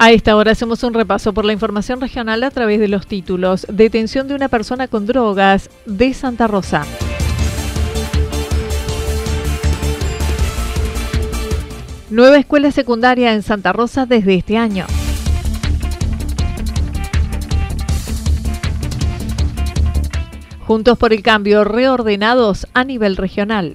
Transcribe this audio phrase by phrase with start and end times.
[0.00, 3.66] A esta hora hacemos un repaso por la información regional a través de los títulos.
[3.68, 6.84] Detención de una persona con drogas de Santa Rosa.
[12.10, 14.86] Nueva escuela secundaria en Santa Rosa desde este año.
[20.64, 23.74] Juntos por el cambio, reordenados a nivel regional.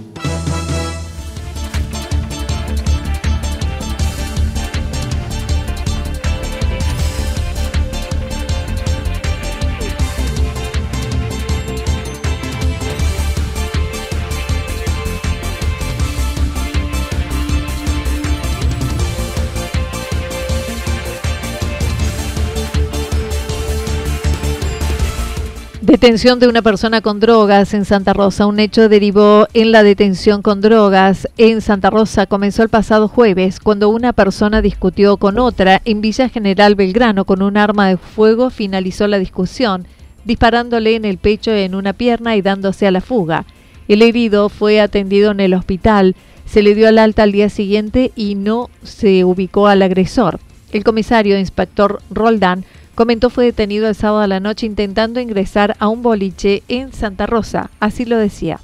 [25.91, 28.45] Detención de una persona con drogas en Santa Rosa.
[28.45, 32.27] Un hecho derivó en la detención con drogas en Santa Rosa.
[32.27, 37.41] Comenzó el pasado jueves cuando una persona discutió con otra en Villa General Belgrano con
[37.41, 38.51] un arma de fuego.
[38.51, 39.85] Finalizó la discusión
[40.23, 43.43] disparándole en el pecho en una pierna y dándose a la fuga.
[43.89, 46.15] El herido fue atendido en el hospital.
[46.45, 50.39] Se le dio el alta al día siguiente y no se ubicó al agresor.
[50.71, 52.63] El comisario inspector Roldán
[52.95, 57.25] Comentó fue detenido el sábado a la noche intentando ingresar a un boliche en Santa
[57.25, 57.71] Rosa.
[57.79, 58.59] Así lo decía.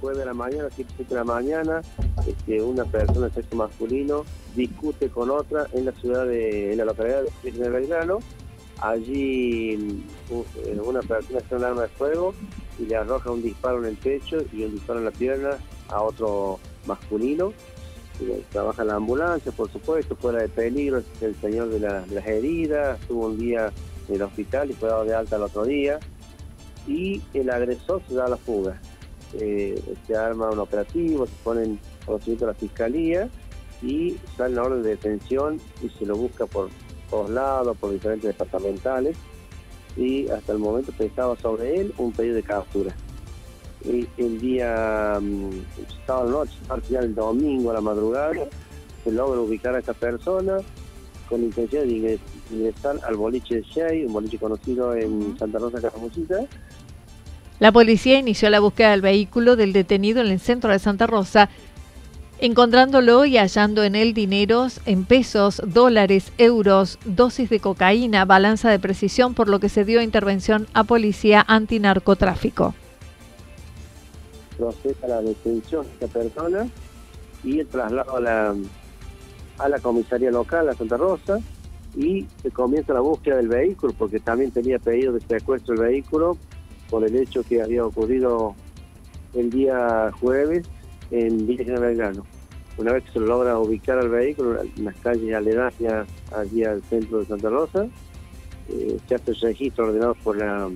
[0.00, 1.82] Fue de la mañana, 7 de la mañana,
[2.26, 4.24] este, una persona de sexo masculino
[4.54, 8.20] discute con otra en la ciudad de, en la localidad de Belgrano.
[8.80, 12.32] Allí eh, una persona está un arma de fuego
[12.78, 15.50] y le arroja un disparo en el pecho y un disparo en la pierna
[15.88, 17.52] a otro masculino
[18.50, 23.00] trabaja en la ambulancia, por supuesto, fuera de peligro, es el señor de, las heridas,
[23.00, 23.72] estuvo un día
[24.08, 25.98] en el hospital y fue dado de alta el otro día,
[26.86, 28.80] y el agresor se da a la fuga.
[29.34, 33.28] Eh, se arma un operativo, se ponen conocimiento de la fiscalía
[33.82, 36.70] y sale la orden de detención y se lo busca por
[37.10, 39.16] todos lados, por diferentes departamentales,
[39.96, 42.94] y hasta el momento estaba sobre él un pedido de captura
[43.84, 45.50] el día mm,
[46.06, 46.52] sábado noche,
[46.86, 48.32] final el domingo a la madrugada,
[49.04, 50.58] se logra ubicar a esta persona
[51.28, 52.18] con intención de
[52.50, 56.40] ingresar al boliche de Shea, un boliche conocido en Santa Rosa, Cajamuchita.
[57.60, 61.50] La policía inició la búsqueda del vehículo del detenido en el centro de Santa Rosa,
[62.38, 68.78] encontrándolo y hallando en él dineros en pesos, dólares, euros, dosis de cocaína, balanza de
[68.78, 72.74] precisión, por lo que se dio intervención a policía antinarcotráfico
[74.58, 76.68] procesa la detención de esta persona
[77.44, 78.54] y el traslado a la,
[79.58, 81.38] a la comisaría local, a Santa Rosa,
[81.96, 86.36] y se comienza la búsqueda del vehículo, porque también tenía pedido de secuestro el vehículo
[86.90, 88.54] por el hecho que había ocurrido
[89.34, 90.66] el día jueves
[91.10, 92.26] en Villa General Belgrano.
[92.76, 97.18] Una vez que se logra ubicar al vehículo en las calles aledañas allí al centro
[97.18, 97.88] de Santa Rosa,
[98.68, 100.68] eh, se hace el registro ordenado por la,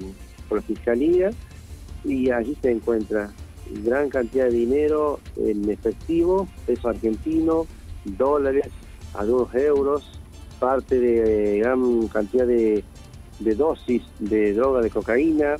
[0.48, 1.30] por la Fiscalía
[2.04, 3.30] y allí se encuentra
[3.84, 7.66] gran cantidad de dinero en efectivo, peso argentino,
[8.04, 8.66] dólares,
[9.14, 10.20] algunos euros,
[10.58, 12.84] parte de gran cantidad de,
[13.40, 15.56] dosis de droga de cocaína,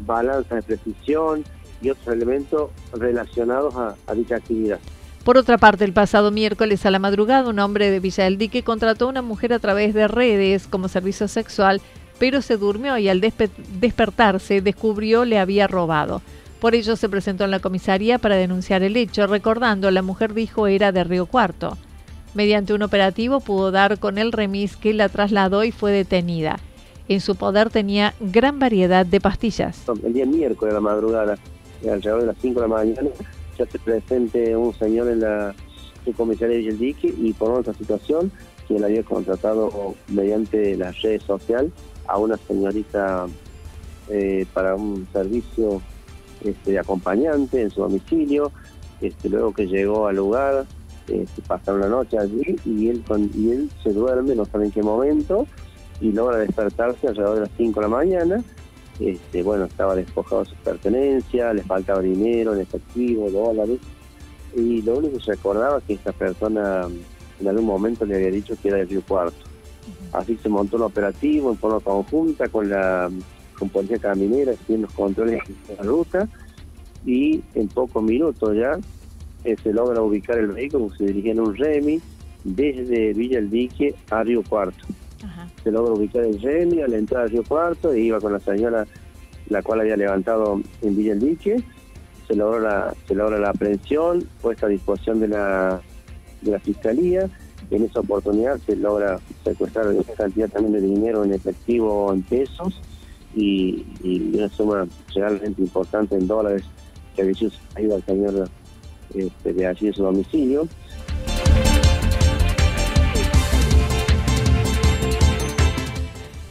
[0.00, 1.44] balanza de precisión
[1.80, 4.78] y otros elementos relacionados a, a dicha actividad.
[5.24, 8.62] Por otra parte, el pasado miércoles a la madrugada, un hombre de Villa del Dique
[8.62, 11.80] contrató a una mujer a través de redes como servicio sexual
[12.18, 16.22] pero se durmió y al despertarse descubrió le había robado.
[16.64, 20.66] Por ello se presentó en la comisaría para denunciar el hecho, recordando la mujer dijo
[20.66, 21.76] era de Río Cuarto.
[22.32, 26.58] Mediante un operativo pudo dar con el remis que la trasladó y fue detenida.
[27.06, 29.82] En su poder tenía gran variedad de pastillas.
[30.02, 31.36] El día miércoles de la madrugada,
[31.82, 33.10] alrededor de las 5 de la mañana,
[33.58, 35.54] ya se presente un señor en la
[36.16, 38.32] comisaría de Villaldique y por otra situación,
[38.66, 41.70] quien había contratado mediante la red social
[42.06, 43.26] a una señorita
[44.08, 45.82] eh, para un servicio
[46.44, 48.52] este, acompañante en su domicilio,
[49.00, 50.66] este, luego que llegó al lugar,
[51.08, 54.70] este, pasaron la noche allí y él, con, y él se duerme, no sabe en
[54.70, 55.46] qué momento,
[56.00, 58.44] y logra despertarse alrededor de las 5 de la mañana.
[59.00, 63.80] Este, bueno, estaba despojado de sus pertenencias, le faltaba dinero en efectivo, dólares,
[64.56, 66.86] y lo único que se acordaba es que esta persona
[67.40, 69.36] en algún momento le había dicho que era de Río Cuarto.
[70.12, 73.10] Así se montó un operativo en forma conjunta con la
[73.58, 76.28] con Policía Caminera, haciendo los controles de la ruta,
[77.06, 78.78] y en pocos minutos ya
[79.44, 82.00] eh, se logra ubicar el vehículo, se dirigía en un remi
[82.44, 84.84] desde Villa El Dique a Río Cuarto.
[85.62, 88.40] Se logra ubicar el remi a la entrada de Río Cuarto, e iba con la
[88.40, 88.86] señora
[89.48, 91.62] la cual había levantado en Villa El Dique,
[92.26, 95.80] se logra la, se logra la aprehensión, puesta a disposición de la,
[96.40, 97.28] de la Fiscalía,
[97.70, 102.80] en esa oportunidad se logra secuestrar una cantidad también de dinero en efectivo en pesos
[103.34, 103.84] y,
[104.34, 106.64] una suma realmente importante en dólares
[107.14, 108.48] que ha ido al señor
[109.14, 110.68] este, de allí en su domicilio.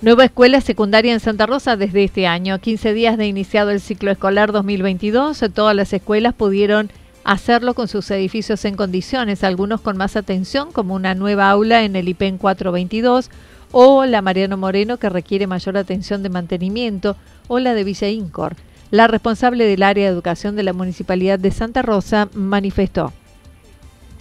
[0.02, 2.60] Nueva escuela secundaria en Santa Rosa desde este año.
[2.60, 6.92] 15 días de iniciado el ciclo escolar 2022, todas las escuelas pudieron
[7.24, 11.96] hacerlo con sus edificios en condiciones, algunos con más atención, como una nueva aula en
[11.96, 13.30] el IPEN 422
[13.74, 17.18] o la Mariano Moreno que requiere mayor atención de mantenimiento
[17.50, 18.56] o la de Villa Incor.
[18.92, 23.12] La responsable del área de educación de la Municipalidad de Santa Rosa manifestó.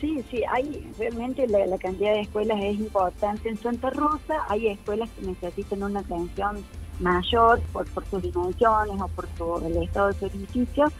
[0.00, 4.38] Sí, sí, hay realmente la, cantidad de escuelas es importante en Santa Rosa.
[4.49, 6.64] Hay escuelas que necesitan una atención
[6.98, 10.90] mayor por, por sus dimensiones o por su, el estado de su edificio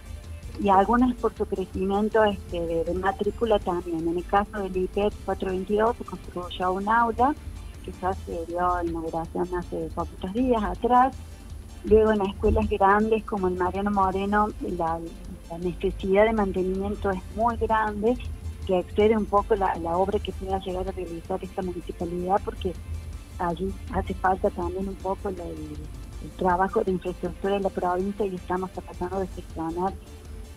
[0.61, 4.07] y algunas por su crecimiento este, de, matrícula también.
[4.07, 7.35] En el caso del IPEP 422 se construyó un aula
[7.91, 11.15] ya se dio inauguración hace poquitos días atrás.
[11.85, 15.01] Luego en escuelas grandes como el Mariano Moreno la,
[15.61, 18.17] necesidad de mantenimiento es muy grande,
[18.67, 22.73] que excede un poco la, obra que pueda llegar a realizar esta municipalidad porque
[23.39, 25.37] allí hace falta también un poco el,
[26.37, 29.93] trabajo de infraestructura de la provincia y estamos tratando de gestionar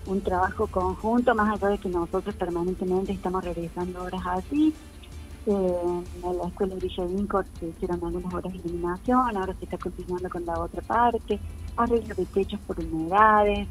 [0.05, 4.75] un trabajo conjunto, más allá de que nosotros permanentemente estamos realizando obras así
[5.47, 10.29] en la escuela de Villa se hicieron algunas horas de iluminación, ahora se está continuando
[10.29, 11.39] con la otra parte,
[11.77, 13.67] arreglo de techos por humedades,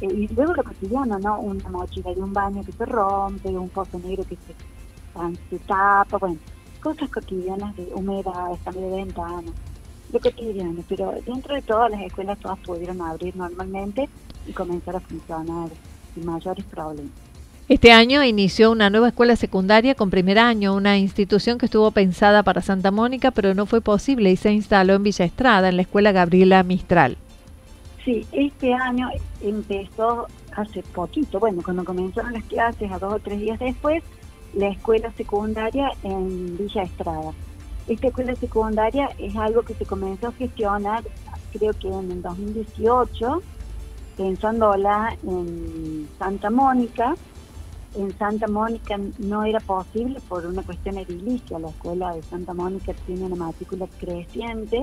[0.00, 1.40] eh, y luego lo cotidiano, ¿no?
[1.40, 6.38] Una mochila de un baño que se rompe, un pozo negro que se, tapa, bueno,
[6.82, 9.54] cosas cotidianas de humedades, cambio de ventanas,
[10.12, 14.08] lo cotidiano, pero dentro de todas las escuelas todas pudieron abrir normalmente
[14.46, 15.70] y comenzar a funcionar
[16.14, 17.12] sin mayores problemas.
[17.66, 22.42] Este año inició una nueva escuela secundaria con primer año, una institución que estuvo pensada
[22.42, 25.82] para Santa Mónica, pero no fue posible y se instaló en Villa Estrada, en la
[25.82, 27.16] escuela Gabriela Mistral.
[28.04, 29.08] Sí, este año
[29.40, 34.02] empezó hace poquito, bueno, cuando comenzaron las clases, a dos o tres días después,
[34.52, 37.32] la escuela secundaria en Villa Estrada.
[37.88, 41.02] Esta escuela secundaria es algo que se comenzó a gestionar,
[41.50, 43.42] creo que en el 2018,
[44.18, 47.14] pensándola en Santa Mónica,
[47.96, 51.58] en Santa Mónica no era posible por una cuestión edilicia.
[51.58, 54.82] La escuela de Santa Mónica tiene una matrícula creciente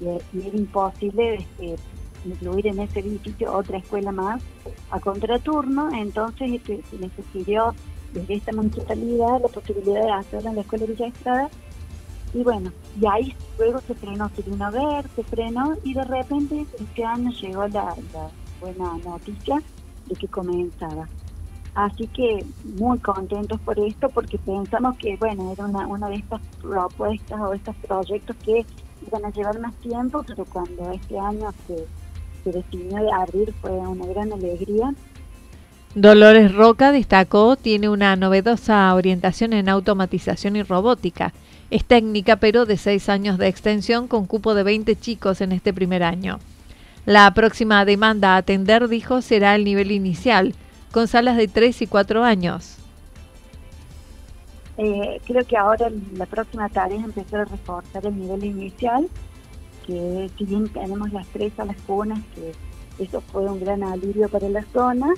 [0.00, 1.76] y, era imposible este,
[2.24, 4.42] incluir en ese edificio otra escuela más
[4.90, 5.90] a contraturno.
[5.94, 7.74] Entonces este, se les sugirió
[8.12, 11.50] desde esta municipalidad la posibilidad de hacerlo en la escuela de Villa Estrada.
[12.32, 16.04] Y bueno, y ahí luego se frenó, se vino a ver, se frenó y de
[16.04, 17.94] repente este año llegó la
[18.60, 19.62] buena noticia
[20.06, 21.08] de que comenzaba.
[21.74, 22.44] Así que
[22.78, 27.52] muy contentos por esto porque pensamos que, bueno, era una, una de estas propuestas o
[27.52, 28.64] estos proyectos que
[29.06, 31.84] iban a llevar más tiempo, pero cuando este año se,
[32.44, 34.94] se definió de abrir fue una gran alegría.
[35.96, 41.32] Dolores Roca destacó, tiene una novedosa orientación en automatización y robótica.
[41.70, 45.72] Es técnica, pero de seis años de extensión con cupo de 20 chicos en este
[45.72, 46.38] primer año.
[47.06, 50.54] La próxima demanda a atender, dijo, será el nivel inicial,
[50.94, 52.76] con salas de 3 y 4 años.
[54.78, 59.08] Eh, creo que ahora la próxima tarea es empezar a reforzar el nivel inicial
[59.84, 62.52] que si bien tenemos las tres las cunas, que
[63.02, 65.08] eso fue un gran alivio para la zona,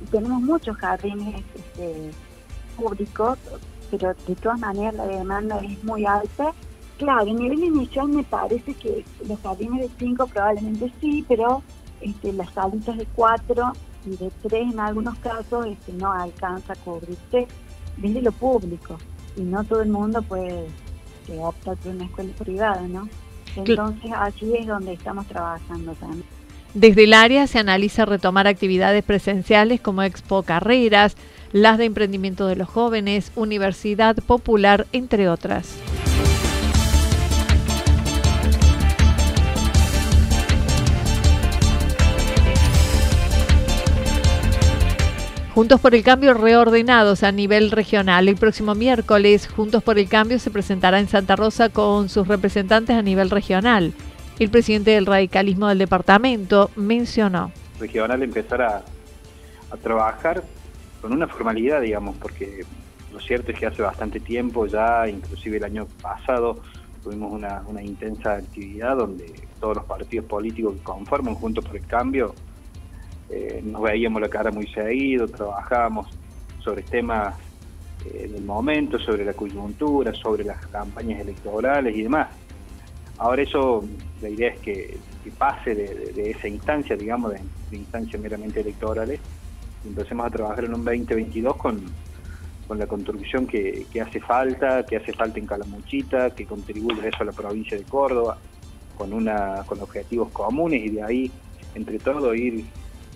[0.00, 2.10] y tenemos muchos jardines este,
[2.76, 3.38] públicos,
[3.90, 6.52] pero de todas maneras la demanda es muy alta.
[6.96, 11.62] Claro, a nivel inicial me parece que los jardines de cinco probablemente sí, pero
[12.00, 13.74] este, las salitas de cuatro
[14.06, 17.46] y de tres en algunos casos este, no alcanza a cubrirse
[17.96, 18.98] desde lo público
[19.36, 20.66] y no todo el mundo puede
[21.40, 23.08] optar por una escuela privada, ¿no?
[23.56, 26.24] Entonces allí es donde estamos trabajando también.
[26.74, 31.16] Desde el área se analiza retomar actividades presenciales como Expo Carreras,
[31.52, 35.76] las de emprendimiento de los jóvenes, Universidad Popular, entre otras.
[45.58, 48.28] Juntos por el Cambio reordenados a nivel regional.
[48.28, 52.94] El próximo miércoles, Juntos por el Cambio se presentará en Santa Rosa con sus representantes
[52.94, 53.92] a nivel regional.
[54.38, 57.50] El presidente del radicalismo del departamento mencionó.
[57.80, 58.84] Regional empezar a,
[59.82, 60.44] trabajar
[61.02, 62.64] con una formalidad, digamos, porque
[63.12, 66.62] lo cierto es que hace bastante tiempo ya, inclusive el año pasado,
[67.02, 71.84] tuvimos una, una intensa actividad donde todos los partidos políticos que conforman Juntos por el
[71.84, 72.32] Cambio
[73.30, 76.06] eh, nos veíamos la cara muy seguido, trabajábamos
[76.60, 77.34] sobre temas
[78.06, 82.28] eh, del momento, sobre la coyuntura, sobre las campañas electorales y demás.
[83.18, 83.84] Ahora eso,
[84.22, 84.96] la idea es que,
[85.36, 87.40] pase de, esa instancia, digamos, de,
[87.76, 89.20] instancias meramente electorales,
[89.84, 91.82] y empecemos a trabajar en un 2022 con,
[92.66, 97.18] con la construcción que, que, hace falta, que hace falta en Calamuchita, que contribuye eso
[97.20, 98.38] a la provincia de Córdoba,
[98.96, 101.30] con, una, con objetivos comunes y de ahí,
[101.74, 102.64] entre todo, ir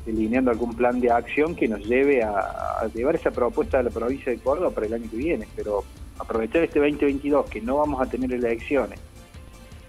[0.04, 4.32] delineando algún plan de acción que nos lleve a, llevar esa propuesta de la provincia
[4.32, 5.84] de Córdoba para el año que viene, pero
[6.18, 8.98] aprovechar este 2022 que no vamos a tener elecciones.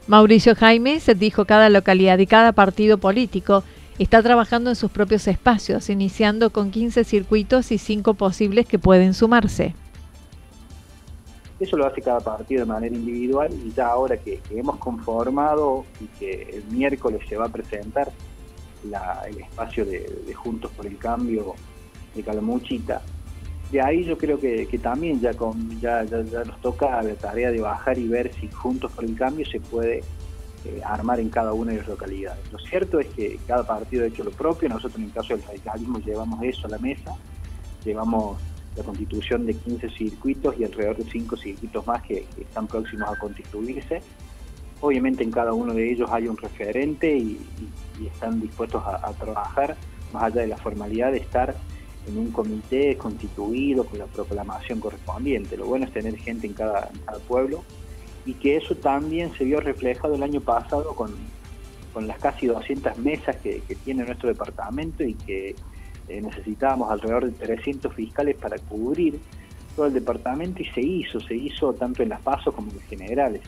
[0.07, 3.63] Mauricio Jaime se dijo cada localidad y cada partido político
[3.99, 9.13] está trabajando en sus propios espacios, iniciando con 15 circuitos y 5 posibles que pueden
[9.13, 9.75] sumarse.
[11.59, 16.05] Eso lo hace cada partido de manera individual y ya ahora que hemos conformado y
[16.19, 18.11] que el miércoles se va a presentar
[18.83, 21.55] el espacio de, Juntos por el Cambio
[22.15, 23.01] de Calamuchita.
[23.71, 28.31] De ahí yo creo que, también ya, nos toca la tarea de bajar y ver
[28.33, 30.03] si Juntos por el Cambio se puede
[30.65, 32.51] eh, armar en cada una de las localidades.
[32.51, 35.43] Lo cierto es que cada partido ha hecho lo propio, nosotros en el caso del
[35.43, 37.15] radicalismo llevamos eso a la mesa,
[37.83, 38.39] llevamos
[38.75, 43.15] la constitución de 15 circuitos y alrededor de 5 circuitos más que están próximos a
[43.17, 44.01] constituirse
[44.83, 47.39] Obviamente en cada uno de ellos hay un referente y,
[48.05, 49.77] están dispuestos a, trabajar
[50.11, 51.55] más allá de la formalidad de estar
[52.05, 55.55] en un comité constituido con la proclamación correspondiente.
[55.55, 56.89] Lo bueno es tener gente en cada,
[57.29, 57.63] pueblo
[58.25, 61.15] y que eso también se vio reflejado el año pasado con,
[62.05, 65.55] las casi 200 mesas que, tiene nuestro departamento y que
[66.09, 69.17] eh, necesitábamos alrededor de 300 fiscales para cubrir
[69.77, 72.83] todo el departamento y se hizo, se hizo tanto en las pasos como en los
[72.83, 73.43] generales.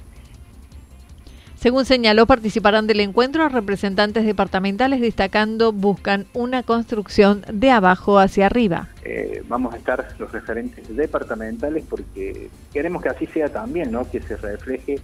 [1.66, 8.90] Según señaló, participarán del encuentro representantes departamentales destacando buscan una construcción de abajo hacia arriba.
[9.04, 14.08] Eh, vamos a estar los referentes departamentales porque queremos que así sea también, ¿no?
[14.08, 15.00] que se refleje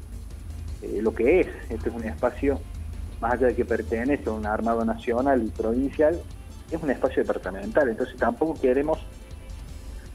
[0.84, 1.48] eh, lo que es.
[1.72, 2.62] Este es un espacio,
[3.20, 6.22] más allá de que pertenece a un armado nacional y provincial,
[6.70, 7.90] es un espacio departamental.
[7.90, 9.00] Entonces tampoco queremos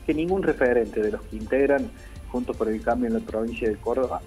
[0.06, 1.90] que ningún referente de los que integran
[2.30, 4.20] Juntos por el Cambio en la provincia de Córdoba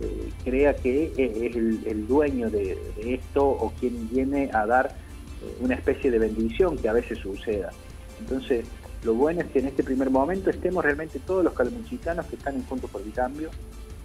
[0.00, 5.74] eh, crea que es el, dueño de, esto o quien viene a dar eh, una
[5.74, 7.70] especie de bendición que a veces suceda.
[8.18, 8.64] Entonces,
[9.04, 12.56] lo bueno es que en este primer momento estemos realmente todos los calmuchitanos que están
[12.56, 13.50] en Juntos por el Cambio,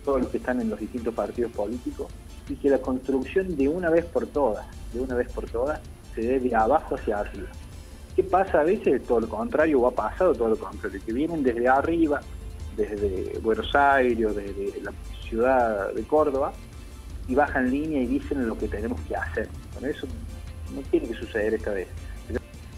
[0.03, 2.07] todos los que están en los distintos partidos políticos,
[2.49, 5.79] y que la construcción de una vez por todas, de una vez por todas,
[6.13, 7.47] se dé de abajo hacia arriba.
[8.15, 9.03] ¿Qué pasa a veces?
[9.03, 12.21] Todo lo contrario, o ha pasado todo lo contrario, que vienen desde arriba,
[12.77, 14.93] desde Buenos Aires, desde la
[15.35, 16.53] ciudad de Córdoba,
[17.27, 19.49] y bajan línea y dicen lo que tenemos que hacer.
[19.73, 20.07] Bueno, eso
[20.73, 21.87] no tiene que suceder esta vez.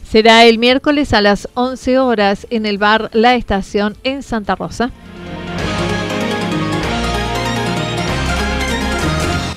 [0.04, 4.90] Será el miércoles a las 11 horas en el bar La Estación en Santa Rosa.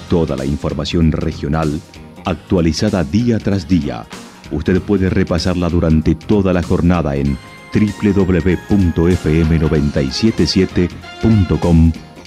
[0.08, 1.80] Toda la información regional
[2.26, 4.06] actualizada día tras día.
[4.50, 7.38] Usted puede repasarla durante toda la jornada en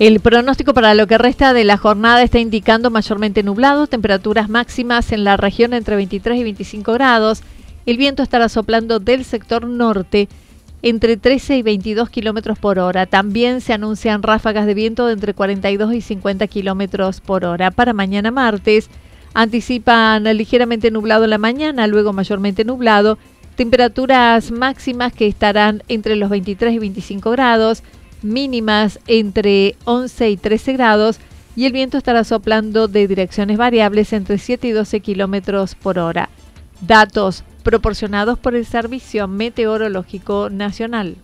[0.00, 5.12] El pronóstico para lo que resta de la jornada está indicando mayormente nublado, temperaturas máximas
[5.12, 7.42] en la región entre 23 y 25 grados.
[7.84, 10.30] El viento estará soplando del sector norte
[10.80, 13.04] entre 13 y 22 kilómetros por hora.
[13.04, 17.70] También se anuncian ráfagas de viento de entre 42 y 50 kilómetros por hora.
[17.70, 18.88] Para mañana martes,
[19.34, 23.18] anticipan ligeramente nublado en la mañana, luego mayormente nublado.
[23.54, 27.82] Temperaturas máximas que estarán entre los 23 y 25 grados
[28.22, 31.18] mínimas entre 11 y 13 grados
[31.56, 36.30] y el viento estará soplando de direcciones variables entre 7 y 12 kilómetros por hora.
[36.80, 41.16] Datos proporcionados por el Servicio Meteorológico Nacional.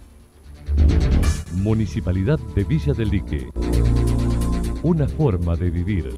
[1.55, 3.49] Municipalidad de Villa del Lique.
[4.83, 6.17] Una forma de vivir.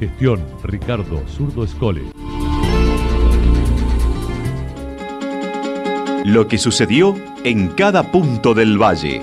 [0.00, 2.02] Gestión Ricardo Zurdo Escole.
[6.24, 7.14] Lo que sucedió
[7.44, 9.22] en cada punto del valle.